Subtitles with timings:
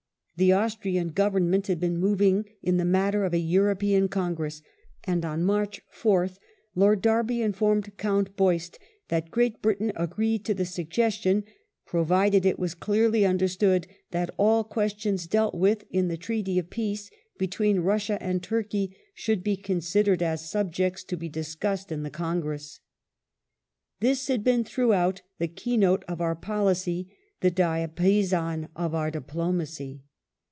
[0.37, 4.63] The Austrian Government had been moving in the matter of a European Con gress,
[5.03, 6.39] and on March 4th
[6.73, 8.79] Lord Derby informed Count Beust
[9.09, 11.43] that Great Britain agreed to the suggestion,
[11.85, 16.71] provided it were clearly understood that "all questions dealt with in the Ti eaty of
[16.71, 22.09] Peace between Russia and Turkey should be considered as subjects to be discussed in the
[22.09, 22.79] Congress".
[23.99, 30.01] This had been throughout" the key note of our policy,"" the diapason of our diplomacy